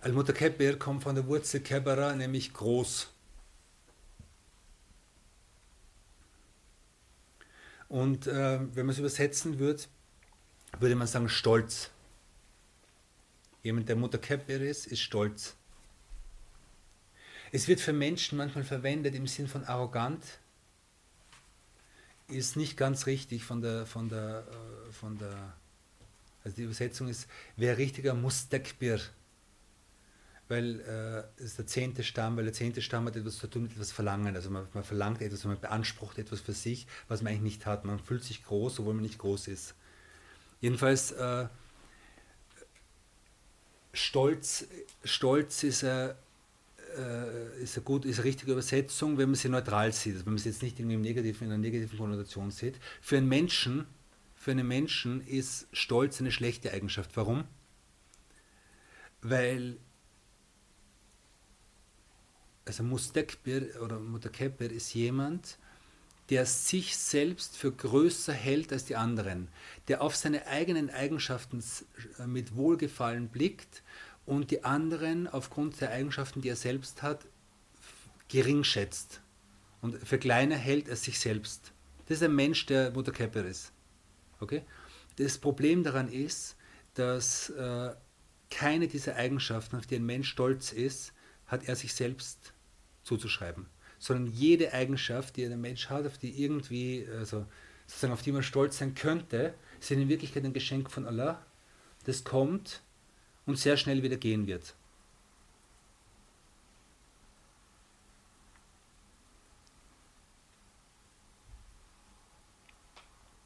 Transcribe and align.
Al-Mutakabbir 0.00 0.78
kommt 0.78 1.02
von 1.02 1.14
der 1.14 1.26
Wurzel 1.26 1.60
Kebara, 1.60 2.14
nämlich 2.14 2.52
groß. 2.52 3.08
Und 7.88 8.26
äh, 8.26 8.60
wenn 8.74 8.86
man 8.86 8.90
es 8.94 8.98
übersetzen 8.98 9.58
würde, 9.58 9.82
würde 10.78 10.94
man 10.94 11.06
sagen 11.06 11.28
stolz. 11.28 11.90
Jemand, 13.62 13.88
der 13.88 13.96
Mutakabbir 13.96 14.62
ist, 14.62 14.86
ist 14.86 15.00
stolz. 15.00 15.56
Es 17.52 17.68
wird 17.68 17.80
für 17.80 17.92
Menschen 17.92 18.38
manchmal 18.38 18.64
verwendet 18.64 19.14
im 19.14 19.26
Sinn 19.26 19.48
von 19.48 19.64
arrogant. 19.64 20.24
Ist 22.28 22.56
nicht 22.56 22.76
ganz 22.76 23.06
richtig 23.06 23.44
von 23.44 23.60
der, 23.60 23.86
von 23.86 24.08
der, 24.08 24.46
äh, 24.48 24.92
von 24.92 25.18
der, 25.18 25.54
also 26.44 26.56
die 26.56 26.62
Übersetzung 26.62 27.08
ist, 27.08 27.26
wer 27.56 27.76
richtiger 27.76 28.14
Mustakbir 28.14 29.00
weil 30.50 30.80
äh, 30.80 31.42
ist 31.42 31.58
der 31.58 31.66
zehnte 31.66 32.02
Stamm, 32.02 32.36
weil 32.36 32.42
der 32.42 32.52
zehnte 32.52 32.82
Stamm 32.82 33.06
hat 33.06 33.14
etwas 33.14 33.38
zu 33.38 33.46
tun 33.46 33.62
mit 33.62 33.72
etwas 33.72 33.92
Verlangen. 33.92 34.34
Also 34.34 34.50
man, 34.50 34.66
man, 34.74 34.82
verlangt 34.82 35.22
etwas, 35.22 35.44
man 35.44 35.60
beansprucht 35.60 36.18
etwas 36.18 36.40
für 36.40 36.52
sich, 36.52 36.88
was 37.06 37.22
man 37.22 37.30
eigentlich 37.30 37.52
nicht 37.52 37.66
hat. 37.66 37.84
Man 37.84 38.00
fühlt 38.00 38.24
sich 38.24 38.42
groß, 38.42 38.80
obwohl 38.80 38.94
man 38.94 39.04
nicht 39.04 39.18
groß 39.18 39.46
ist. 39.46 39.74
Jedenfalls 40.60 41.12
äh, 41.12 41.46
Stolz, 43.92 44.66
Stolz 45.04 45.62
ist 45.62 45.84
eine, 45.84 46.16
äh, 46.96 47.62
ist, 47.62 47.76
eine 47.76 47.84
gut, 47.84 48.04
ist 48.04 48.18
eine 48.18 48.24
richtige 48.24 48.52
Übersetzung, 48.52 49.18
wenn 49.18 49.30
man 49.30 49.36
sie 49.36 49.48
neutral 49.48 49.92
sieht, 49.92 50.14
also 50.14 50.26
wenn 50.26 50.34
man 50.34 50.38
sie 50.38 50.48
jetzt 50.48 50.62
nicht 50.62 50.78
irgendwie 50.78 50.94
im 50.94 51.02
negativen, 51.02 51.46
in 51.46 51.52
einer 51.52 51.60
negativen 51.60 51.98
Konnotation 51.98 52.50
sieht. 52.50 52.78
Für 53.00 53.16
einen 53.16 53.28
Menschen, 53.28 53.86
für 54.34 54.50
einen 54.52 54.66
Menschen 54.66 55.26
ist 55.26 55.68
Stolz 55.72 56.20
eine 56.20 56.32
schlechte 56.32 56.72
Eigenschaft. 56.72 57.16
Warum? 57.16 57.44
Weil 59.22 59.78
also 62.64 62.82
Mustakbir 62.82 63.80
oder 63.82 63.98
Mutakabir 63.98 64.70
ist 64.70 64.94
jemand, 64.94 65.58
der 66.30 66.46
sich 66.46 66.96
selbst 66.96 67.56
für 67.56 67.72
größer 67.72 68.32
hält 68.32 68.72
als 68.72 68.84
die 68.84 68.94
anderen, 68.94 69.48
der 69.88 70.00
auf 70.00 70.14
seine 70.14 70.46
eigenen 70.46 70.88
Eigenschaften 70.88 71.62
äh, 72.18 72.26
mit 72.26 72.54
Wohlgefallen 72.54 73.28
blickt 73.28 73.82
und 74.30 74.52
die 74.52 74.62
anderen 74.62 75.26
aufgrund 75.26 75.80
der 75.80 75.90
Eigenschaften, 75.90 76.40
die 76.40 76.50
er 76.50 76.56
selbst 76.56 77.02
hat, 77.02 77.26
gering 78.28 78.62
schätzt 78.62 79.20
und 79.82 79.96
für 80.06 80.18
kleiner 80.18 80.54
hält 80.54 80.88
als 80.88 81.02
sich 81.02 81.18
selbst. 81.18 81.72
Das 82.06 82.18
ist 82.18 82.22
ein 82.22 82.36
Mensch, 82.36 82.64
der 82.66 82.92
Mutakabir 82.92 83.44
ist. 83.44 83.72
Okay? 84.38 84.62
Das 85.16 85.36
Problem 85.36 85.82
daran 85.82 86.08
ist, 86.08 86.54
dass 86.94 87.50
äh, 87.50 87.92
keine 88.50 88.86
dieser 88.86 89.16
Eigenschaften, 89.16 89.76
auf 89.76 89.88
die 89.88 89.96
ein 89.96 90.06
Mensch 90.06 90.28
stolz 90.28 90.70
ist, 90.70 91.12
hat 91.48 91.66
er 91.66 91.74
sich 91.74 91.92
selbst 91.92 92.52
zuzuschreiben, 93.02 93.66
sondern 93.98 94.32
jede 94.32 94.72
Eigenschaft, 94.72 95.36
die 95.36 95.44
ein 95.44 95.60
Mensch 95.60 95.90
hat, 95.90 96.06
auf 96.06 96.18
die 96.18 96.40
irgendwie, 96.40 97.04
also 97.18 97.46
sozusagen 97.88 98.12
auf 98.12 98.22
die 98.22 98.30
man 98.30 98.44
stolz 98.44 98.78
sein 98.78 98.94
könnte, 98.94 99.54
sind 99.80 100.00
in 100.00 100.08
Wirklichkeit 100.08 100.44
ein 100.44 100.52
Geschenk 100.52 100.88
von 100.88 101.08
Allah, 101.08 101.44
das 102.04 102.22
kommt 102.22 102.80
und 103.46 103.58
sehr 103.58 103.76
schnell 103.76 104.02
wieder 104.02 104.16
gehen 104.16 104.46
wird. 104.46 104.74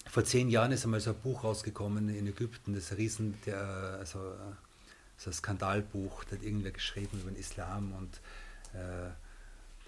Vor 0.06 0.24
zehn 0.24 0.48
Jahren 0.48 0.70
ist 0.70 0.84
einmal 0.84 1.00
so 1.00 1.10
ein 1.10 1.20
Buch 1.20 1.42
rausgekommen 1.42 2.08
in 2.08 2.28
Ägypten, 2.28 2.72
das 2.72 2.96
Riesen, 2.96 3.34
der, 3.46 3.58
also, 3.98 4.20
so 5.16 5.30
ein 5.30 5.32
Skandalbuch, 5.32 6.22
da 6.24 6.36
hat 6.36 6.42
irgendwer 6.42 6.70
geschrieben 6.70 7.20
über 7.20 7.30
den 7.32 7.40
Islam 7.40 7.92
und 7.92 8.20
äh, 8.78 9.10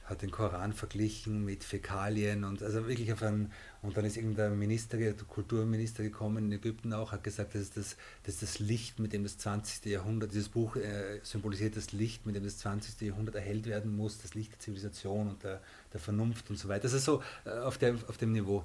hat 0.06 0.22
den 0.22 0.30
Koran 0.30 0.72
verglichen 0.72 1.44
mit 1.44 1.64
Fäkalien 1.64 2.44
und 2.44 2.62
also 2.62 2.86
wirklich 2.86 3.12
auf 3.12 3.22
einen, 3.24 3.52
und 3.82 3.96
dann 3.96 4.04
ist 4.04 4.16
irgendein 4.16 4.56
Minister, 4.56 4.96
der 4.98 5.14
Kulturminister 5.14 6.04
gekommen 6.04 6.46
in 6.46 6.52
Ägypten 6.52 6.92
auch, 6.92 7.10
hat 7.10 7.24
gesagt, 7.24 7.56
das 7.56 7.62
ist 7.62 7.76
das, 7.76 7.96
das, 8.22 8.34
ist 8.34 8.42
das 8.42 8.58
Licht, 8.60 9.00
mit 9.00 9.12
dem 9.12 9.24
das 9.24 9.36
20. 9.38 9.84
Jahrhundert, 9.86 10.30
dieses 10.30 10.48
Buch 10.48 10.76
äh, 10.76 11.18
symbolisiert 11.24 11.76
das 11.76 11.92
Licht, 11.92 12.24
mit 12.24 12.36
dem 12.36 12.44
das 12.44 12.58
20. 12.58 13.00
Jahrhundert 13.00 13.34
erhellt 13.34 13.66
werden 13.66 13.96
muss, 13.96 14.18
das 14.22 14.34
Licht 14.34 14.52
der 14.52 14.60
Zivilisation 14.60 15.28
und 15.28 15.42
der, 15.42 15.60
der 15.92 16.00
Vernunft 16.00 16.50
und 16.50 16.56
so 16.56 16.68
weiter. 16.68 16.84
Das 16.84 16.92
ist 16.92 17.04
so 17.04 17.20
äh, 17.44 17.50
auf, 17.50 17.76
der, 17.76 17.96
auf 18.06 18.16
dem 18.16 18.30
Niveau. 18.30 18.64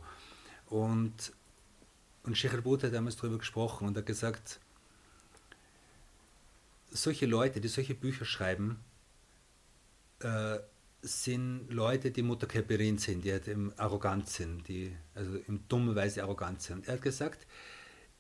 Und, 0.67 1.33
und 2.23 2.37
Sheikh 2.37 2.55
al-But 2.55 2.83
hat 2.83 2.93
damals 2.93 3.15
darüber 3.15 3.39
gesprochen 3.39 3.87
und 3.87 3.97
hat 3.97 4.05
gesagt, 4.05 4.59
solche 6.91 7.25
Leute, 7.25 7.61
die 7.61 7.67
solche 7.67 7.95
Bücher 7.95 8.25
schreiben, 8.25 8.79
äh, 10.19 10.59
sind 11.01 11.67
Leute, 11.69 12.11
die 12.11 12.21
Mutakabirin 12.21 12.97
sind, 12.97 13.25
die 13.25 13.31
halt 13.31 13.49
arrogant 13.77 14.29
sind, 14.29 14.67
die 14.67 14.95
also 15.15 15.35
in 15.47 15.67
dummer 15.67 15.95
Weise 15.95 16.23
arrogant 16.23 16.61
sind. 16.61 16.87
Er 16.87 16.95
hat 16.95 17.01
gesagt, 17.01 17.47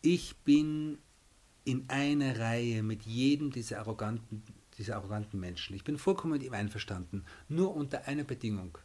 ich 0.01 0.35
bin 0.37 0.97
in 1.63 1.85
einer 1.89 2.39
Reihe 2.39 2.81
mit 2.81 3.03
jedem 3.03 3.51
dieser 3.51 3.79
arroganten, 3.79 4.43
dieser 4.77 4.95
arroganten 4.95 5.39
Menschen. 5.39 5.75
Ich 5.75 5.83
bin 5.83 5.97
vollkommen 5.97 6.33
mit 6.33 6.43
ihm 6.43 6.53
einverstanden, 6.53 7.23
nur 7.49 7.75
unter 7.75 8.07
einer 8.07 8.23
Bedingung. 8.23 8.77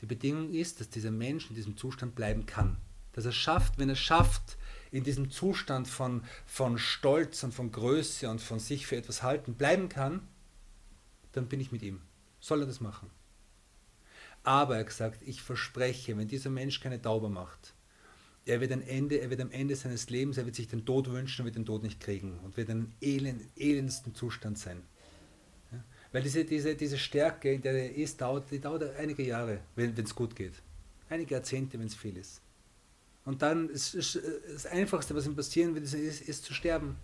Die 0.00 0.06
Bedingung 0.06 0.50
ist, 0.50 0.80
dass 0.80 0.88
dieser 0.88 1.10
Mensch 1.10 1.50
in 1.50 1.56
diesem 1.56 1.76
Zustand 1.76 2.14
bleiben 2.14 2.46
kann. 2.46 2.78
Dass 3.12 3.24
er 3.24 3.32
schafft, 3.32 3.78
wenn 3.78 3.88
er 3.88 3.96
schafft, 3.96 4.56
in 4.90 5.04
diesem 5.04 5.30
Zustand 5.30 5.88
von, 5.88 6.22
von 6.46 6.78
Stolz 6.78 7.42
und 7.42 7.52
von 7.52 7.72
Größe 7.72 8.30
und 8.30 8.40
von 8.40 8.58
sich 8.58 8.86
für 8.86 8.96
etwas 8.96 9.22
halten 9.22 9.54
bleiben 9.54 9.88
kann, 9.88 10.22
dann 11.32 11.48
bin 11.48 11.60
ich 11.60 11.72
mit 11.72 11.82
ihm. 11.82 12.00
Soll 12.40 12.60
er 12.60 12.66
das 12.66 12.80
machen? 12.80 13.10
Aber 14.42 14.74
er 14.74 14.80
hat 14.80 14.86
gesagt, 14.86 15.20
ich 15.26 15.42
verspreche, 15.42 16.16
wenn 16.16 16.28
dieser 16.28 16.50
Mensch 16.50 16.80
keine 16.80 17.00
Tauber 17.00 17.28
macht, 17.28 17.74
er 18.46 18.60
wird, 18.60 18.72
ein 18.72 18.82
Ende, 18.82 19.20
er 19.20 19.28
wird 19.28 19.42
am 19.42 19.50
Ende 19.50 19.76
seines 19.76 20.08
Lebens, 20.08 20.38
er 20.38 20.46
wird 20.46 20.54
sich 20.54 20.68
den 20.68 20.86
Tod 20.86 21.10
wünschen 21.10 21.42
und 21.42 21.46
wird 21.46 21.56
den 21.56 21.66
Tod 21.66 21.82
nicht 21.82 22.00
kriegen 22.00 22.38
und 22.44 22.56
wird 22.56 22.70
in 22.70 22.78
einem 22.78 22.92
elend, 23.02 23.42
elendsten 23.56 24.14
Zustand 24.14 24.58
sein. 24.58 24.82
Weil 26.12 26.22
diese, 26.22 26.44
diese, 26.44 26.74
diese 26.74 26.96
Stärke, 26.96 27.52
in 27.52 27.60
der 27.60 27.74
er 27.74 27.94
ist, 27.94 28.20
dauert, 28.20 28.50
die 28.50 28.60
dauert 28.60 28.96
einige 28.96 29.22
Jahre, 29.22 29.60
wenn 29.76 29.94
es 29.98 30.14
gut 30.14 30.34
geht. 30.34 30.54
Einige 31.10 31.34
Jahrzehnte, 31.34 31.78
wenn 31.78 31.86
es 31.86 31.94
viel 31.94 32.16
ist. 32.16 32.40
Und 33.26 33.42
dann 33.42 33.68
ist, 33.68 33.94
ist, 33.94 34.18
das 34.50 34.64
Einfachste, 34.64 35.14
was 35.14 35.26
ihm 35.26 35.36
passieren 35.36 35.74
wird, 35.74 35.84
ist, 35.84 35.92
ist, 35.92 36.22
ist 36.22 36.44
zu 36.44 36.54
sterben 36.54 36.96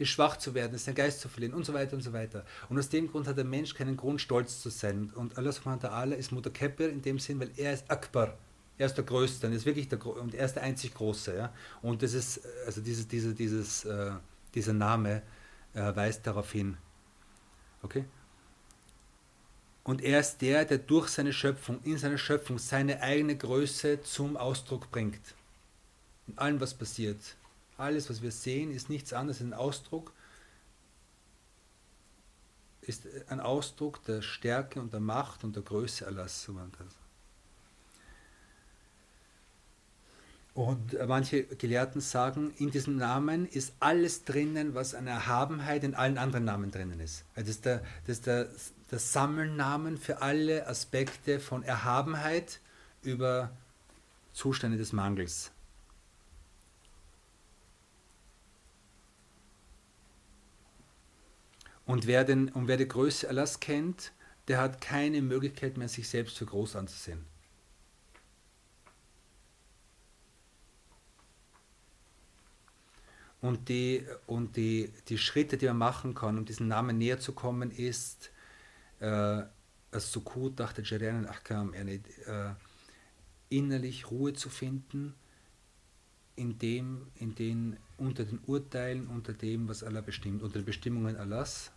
ist 0.00 0.08
schwach 0.08 0.36
zu 0.36 0.54
werden, 0.54 0.74
ist 0.74 0.86
sein 0.86 0.94
Geist 0.94 1.20
zu 1.20 1.28
verlieren 1.28 1.54
und 1.54 1.64
so 1.64 1.74
weiter 1.74 1.94
und 1.94 2.02
so 2.02 2.12
weiter. 2.12 2.44
Und 2.68 2.78
aus 2.78 2.88
dem 2.88 3.10
Grund 3.10 3.28
hat 3.28 3.36
der 3.36 3.44
Mensch 3.44 3.74
keinen 3.74 3.96
Grund, 3.96 4.20
stolz 4.20 4.60
zu 4.62 4.70
sein. 4.70 5.10
Und 5.14 5.36
Allah 5.36 5.52
subhanahu 5.52 5.82
wa 5.82 5.88
ta'ala 5.88 6.14
ist 6.14 6.32
Mutter 6.32 6.50
Kepper 6.50 6.88
in 6.88 7.02
dem 7.02 7.18
Sinn, 7.18 7.38
weil 7.38 7.50
er 7.56 7.74
ist 7.74 7.90
Akbar. 7.90 8.38
Er 8.78 8.86
ist 8.86 8.94
der 8.94 9.04
Größte 9.04 9.46
und 9.46 9.52
er 9.52 9.56
ist 9.58 9.66
wirklich 9.66 9.88
der, 9.88 10.04
und 10.06 10.34
er 10.34 10.46
ist 10.46 10.54
der 10.54 10.62
einzig 10.62 10.94
Große. 10.94 11.36
Ja? 11.36 11.52
Und 11.82 12.02
das 12.02 12.14
ist, 12.14 12.40
also 12.64 12.80
dieses, 12.80 13.06
dieses, 13.06 13.34
dieses, 13.34 13.84
äh, 13.84 14.12
dieser 14.54 14.72
Name 14.72 15.22
äh, 15.74 15.94
weist 15.94 16.26
darauf 16.26 16.50
hin. 16.50 16.78
Okay? 17.82 18.06
Und 19.84 20.00
er 20.02 20.20
ist 20.20 20.38
der, 20.40 20.64
der 20.64 20.78
durch 20.78 21.08
seine 21.08 21.34
Schöpfung, 21.34 21.80
in 21.84 21.98
seiner 21.98 22.16
Schöpfung, 22.16 22.58
seine 22.58 23.02
eigene 23.02 23.36
Größe 23.36 24.00
zum 24.02 24.38
Ausdruck 24.38 24.90
bringt. 24.90 25.34
In 26.26 26.38
allem, 26.38 26.60
was 26.60 26.72
passiert. 26.72 27.18
Alles, 27.80 28.10
was 28.10 28.20
wir 28.20 28.30
sehen, 28.30 28.70
ist 28.70 28.90
nichts 28.90 29.12
anderes 29.12 29.40
als 29.40 29.48
ein 29.48 29.54
Ausdruck, 29.54 30.12
ist 32.82 33.06
ein 33.28 33.40
Ausdruck 33.40 34.04
der 34.04 34.20
Stärke 34.22 34.80
und 34.80 34.92
der 34.92 35.00
Macht 35.00 35.44
und 35.44 35.56
der 35.56 35.62
Größe 35.62 36.06
Allahs. 36.06 36.48
Und 40.52 40.96
manche 41.06 41.44
Gelehrten 41.44 42.00
sagen, 42.00 42.52
in 42.58 42.70
diesem 42.70 42.96
Namen 42.96 43.46
ist 43.48 43.72
alles 43.80 44.24
drinnen, 44.24 44.74
was 44.74 44.94
an 44.94 45.06
Erhabenheit 45.06 45.84
in 45.84 45.94
allen 45.94 46.18
anderen 46.18 46.44
Namen 46.44 46.70
drinnen 46.70 47.00
ist. 47.00 47.24
Also 47.34 47.46
das 47.46 47.56
ist 47.56 47.64
der, 47.64 47.82
das 48.06 48.16
ist 48.18 48.26
der, 48.26 48.48
der 48.90 48.98
Sammelnamen 48.98 49.96
für 49.96 50.20
alle 50.20 50.66
Aspekte 50.66 51.40
von 51.40 51.62
Erhabenheit 51.62 52.60
über 53.02 53.52
Zustände 54.34 54.76
des 54.76 54.92
Mangels. 54.92 55.52
Und 61.90 62.06
wer, 62.06 62.22
den, 62.22 62.50
und 62.50 62.68
wer 62.68 62.76
die 62.76 62.86
Größe 62.86 63.28
Allahs 63.28 63.58
kennt, 63.58 64.12
der 64.46 64.58
hat 64.58 64.80
keine 64.80 65.20
Möglichkeit 65.22 65.76
mehr, 65.76 65.88
sich 65.88 66.08
selbst 66.08 66.38
für 66.38 66.46
groß 66.46 66.76
anzusehen. 66.76 67.26
Und, 73.40 73.68
die, 73.68 74.06
und 74.28 74.56
die, 74.56 74.92
die 75.08 75.18
Schritte, 75.18 75.56
die 75.56 75.66
man 75.66 75.78
machen 75.78 76.14
kann, 76.14 76.38
um 76.38 76.44
diesem 76.44 76.68
Namen 76.68 76.96
näher 76.96 77.18
zu 77.18 77.32
kommen, 77.32 77.72
ist, 77.72 78.30
äh, 79.00 79.42
As-Sukut 79.90 80.60
dachte 80.60 80.82
Jarian 80.82 81.26
Ahkam, 81.26 81.74
äh, 81.74 81.98
innerlich 83.48 84.12
Ruhe 84.12 84.32
zu 84.34 84.48
finden, 84.48 85.16
in 86.36 86.56
dem, 86.56 87.08
in 87.16 87.34
den, 87.34 87.78
unter 87.98 88.24
den 88.24 88.38
Urteilen, 88.46 89.08
unter 89.08 89.32
dem, 89.32 89.68
was 89.68 89.82
Allah 89.82 90.02
bestimmt, 90.02 90.44
unter 90.44 90.60
den 90.60 90.66
Bestimmungen 90.66 91.16
Allahs, 91.16 91.72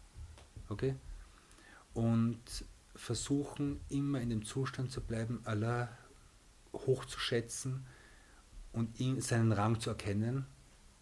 okay? 0.74 0.96
Und 1.94 2.40
versuchen 2.96 3.80
immer 3.90 4.22
in 4.22 4.30
dem 4.30 4.46
Zustand 4.46 4.92
zu 4.92 5.02
bleiben, 5.02 5.42
Allah 5.46 5.90
hochzuschätzen 6.74 7.86
und 8.72 9.00
ihn, 9.00 9.22
seinen 9.22 9.52
Rang 9.52 9.80
zu 9.80 9.90
erkennen. 9.90 10.46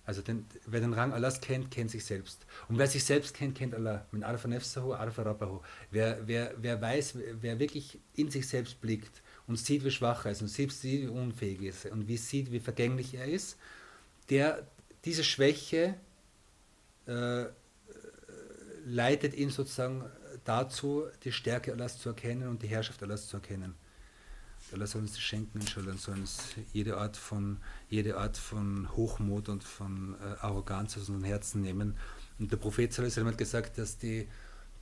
Also 0.06 0.21
den, 0.21 0.45
wer 0.65 0.81
den 0.81 0.94
Rang 0.94 1.13
Allahs 1.13 1.41
kennt, 1.41 1.71
kennt 1.71 1.91
sich 1.91 2.03
selbst. 2.03 2.45
Und 2.68 2.77
wer 2.77 2.88
sich 2.88 3.03
selbst 3.03 3.33
kennt, 3.35 3.56
kennt 3.56 3.75
Allah. 3.75 4.06
Min 4.12 4.23
Arfa 4.23 4.47
Nefsahu, 4.47 4.94
Arfa 4.94 5.21
Rabbahu. 5.21 5.62
Wer, 5.91 6.27
wer, 6.27 6.53
wer 6.57 6.81
weiß, 6.81 7.18
wer 7.39 7.59
wirklich 7.59 8.00
in 8.15 8.29
sich 8.29 8.47
selbst 8.47 8.81
blickt 8.81 9.21
und 9.47 9.57
sieht, 9.57 9.85
wie 9.85 9.91
schwach 9.91 10.25
er 10.25 10.31
ist 10.31 10.41
und 10.41 10.47
sieht, 10.47 10.83
wie 10.83 11.07
unfähig 11.07 11.62
ist 11.62 11.85
und 11.85 12.07
wie 12.07 12.18
sieht, 12.18 12.51
wie 12.51 12.59
vergänglich 12.59 13.13
er 13.13 13.25
ist, 13.25 13.57
der 14.29 14.68
diese 15.06 15.23
Schwäche 15.23 15.95
äh, 17.06 17.45
leitet 18.86 19.33
ihn 19.33 19.50
sozusagen 19.50 20.04
dazu, 20.44 21.06
die 21.24 21.31
Stärke 21.31 21.74
Allahs 21.74 22.00
zu 22.00 22.10
erkennen 22.10 22.48
und 22.48 22.62
die 22.62 22.68
Herrschaft 22.68 23.01
Allahs 23.04 23.28
zu 23.28 23.38
erkennen. 23.38 23.75
Allah 24.74 24.88
soll 24.88 25.01
uns 25.01 25.12
das 25.12 25.22
schenken, 25.22 25.60
inshallah, 25.60 25.94
soll 25.98 26.19
uns 26.19 26.56
jede 26.72 26.98
Art 26.98 27.18
von, 27.18 27.57
jede 27.89 28.18
Art 28.18 28.38
von 28.38 28.89
Hochmut 28.95 29.50
und 29.50 29.63
von 29.63 30.16
äh, 30.22 30.39
Arroganz 30.39 30.95
aus 30.95 31.10
unseren 31.10 31.25
Herzen 31.25 31.62
nehmen. 31.62 31.98
Und 32.39 32.51
der 32.51 32.57
Prophet 32.57 32.98
hat 32.98 33.38
gesagt, 33.38 33.78
dass, 33.78 33.98
die, 33.98 34.28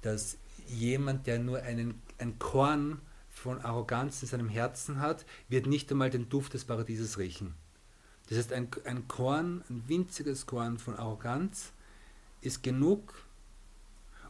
dass 0.01 0.38
jemand, 0.68 1.25
der 1.25 1.40
nur 1.40 1.63
einen, 1.63 2.01
ein 2.19 2.38
Korn 2.38 3.00
von 3.30 3.62
Arroganz 3.62 4.22
in 4.22 4.28
seinem 4.28 4.50
Herzen 4.50 5.00
hat, 5.00 5.25
wird 5.48 5.66
nicht 5.66 5.92
einmal 5.92 6.10
den 6.10 6.30
Duft 6.30 6.54
des 6.54 6.66
Paradieses 6.66 7.18
riechen. 7.18 7.56
Das 8.28 8.38
heißt, 8.38 8.54
ein, 8.54 8.68
ein 8.86 9.07
Korn, 9.07 9.63
ein 9.69 9.84
winziges 9.88 10.46
Korn 10.46 10.78
von 10.78 10.96
Arroganz 10.96 11.72
ist 12.42 12.62
genug, 12.62 13.13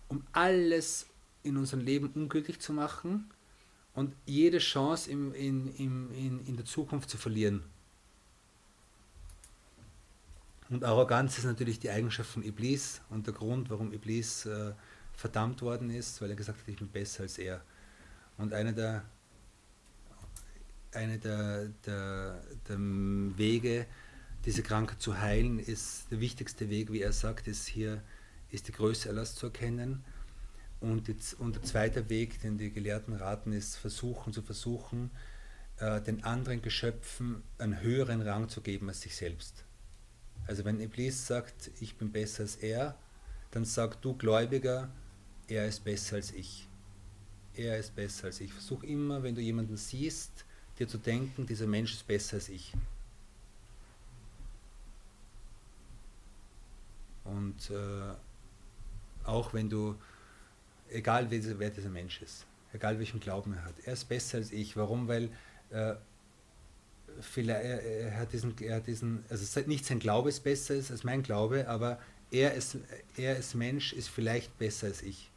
um 0.10 0.24
alles 0.34 1.08
in 1.44 1.56
unserem 1.56 1.84
Leben 1.84 2.12
unglücklich 2.14 2.60
zu 2.60 2.74
machen 2.74 3.30
und 3.94 4.14
jede 4.26 4.58
Chance 4.58 5.10
im, 5.10 5.34
in, 5.34 5.74
im, 5.76 6.12
in, 6.12 6.46
in 6.46 6.56
der 6.58 6.66
Zukunft 6.66 7.10
zu 7.10 7.18
verlieren. 7.18 7.64
Und 10.70 10.84
Arroganz 10.84 11.38
ist 11.38 11.46
natürlich 11.46 11.80
die 11.80 11.90
Eigenschaft 11.90 12.30
von 12.30 12.44
Iblis 12.44 13.02
und 13.10 13.26
der 13.26 13.34
Grund, 13.34 13.70
warum 13.70 13.92
Iblis 13.92 14.46
äh, 14.46 14.74
verdammt 15.14 15.62
worden 15.62 15.90
ist, 15.90 16.22
weil 16.22 16.30
er 16.30 16.36
gesagt 16.36 16.60
hat, 16.60 16.68
ich 16.68 16.78
bin 16.78 16.90
besser 16.90 17.24
als 17.24 17.38
er. 17.40 17.62
Und 18.38 18.54
einer 18.54 18.72
der, 18.72 19.04
eine 20.94 21.18
der, 21.18 21.70
der, 21.86 22.42
der 22.68 22.78
Wege, 22.80 23.88
diese 24.46 24.62
Krankheit 24.64 25.02
zu 25.02 25.20
heilen, 25.20 25.60
ist 25.60 26.12
der 26.12 26.20
wichtigste 26.20 26.70
Weg, 26.70 26.92
wie 26.92 27.02
er 27.02 27.14
sagt, 27.14 27.48
ist 27.48 27.68
hier 27.68 28.02
ist 28.52 28.68
die 28.68 28.72
Größe 28.72 29.10
Allahs 29.10 29.36
zu 29.36 29.48
erkennen. 29.48 30.04
Und, 30.80 31.08
jetzt, 31.08 31.40
und 31.40 31.56
der 31.56 31.64
zweite 31.64 32.10
Weg, 32.10 32.42
den 32.42 32.58
die 32.58 32.72
Gelehrten 32.72 33.14
raten, 33.14 33.52
ist 33.52 33.76
versuchen 33.76 34.32
zu 34.32 34.42
versuchen, 34.42 35.12
äh, 35.78 36.02
den 36.02 36.24
anderen 36.24 36.62
Geschöpfen 36.62 37.44
einen 37.58 37.82
höheren 37.82 38.22
Rang 38.22 38.50
zu 38.50 38.62
geben 38.62 38.88
als 38.88 39.02
sich 39.02 39.16
selbst. 39.16 39.66
Also 40.48 40.66
wenn 40.66 40.80
Iblis 40.80 41.28
sagt, 41.28 41.72
ich 41.80 41.98
bin 41.98 42.12
besser 42.12 42.44
als 42.44 42.56
er, 42.56 42.96
dann 43.52 43.66
sag 43.66 44.02
du 44.02 44.16
Gläubiger, 44.16 44.90
er 45.48 45.68
ist 45.68 45.84
besser 45.84 46.16
als 46.16 46.32
ich. 46.32 46.68
Er 47.56 47.78
ist 47.78 47.96
besser 47.96 48.28
als 48.28 48.40
ich. 48.40 48.54
Versuch 48.54 48.84
immer, 48.84 49.22
wenn 49.24 49.36
du 49.36 49.42
jemanden 49.42 49.76
siehst, 49.76 50.46
dir 50.78 50.88
zu 50.88 50.98
denken, 50.98 51.46
dieser 51.46 51.68
Mensch 51.68 51.94
ist 51.94 52.08
besser 52.08 52.36
als 52.36 52.50
ich. 52.50 52.74
Und 57.26 57.70
äh, 57.70 58.14
auch 59.30 59.54
wenn 59.54 59.70
du, 59.70 59.96
egal 60.90 61.30
wer 61.30 61.70
dieser 61.70 61.90
Mensch 61.90 62.22
ist, 62.22 62.46
egal 62.74 63.00
welchen 63.00 63.20
Glauben 63.20 63.54
er 63.54 63.66
hat, 63.66 63.76
er 63.86 63.94
ist 63.94 64.06
besser 64.06 64.38
als 64.38 64.52
ich. 64.52 64.76
Warum? 64.76 65.08
Weil 65.08 65.30
äh, 65.72 65.96
vielleicht, 67.22 67.64
er, 67.64 67.82
er, 67.82 68.18
hat 68.18 68.34
diesen, 68.34 68.58
er 68.60 68.78
hat 68.78 68.88
diesen, 68.88 69.24
also 69.30 69.62
nicht 69.62 69.86
sein 69.86 70.00
Glaube 70.00 70.30
ist 70.30 70.44
besser 70.44 70.76
als 70.76 71.04
mein 71.04 71.24
Glaube, 71.24 71.68
aber 71.68 72.00
er 72.32 72.54
ist, 72.54 72.78
er 73.18 73.36
als 73.36 73.54
Mensch 73.56 73.94
ist 73.94 74.10
vielleicht 74.10 74.58
besser 74.58 74.88
als 74.88 75.02
ich. 75.02 75.30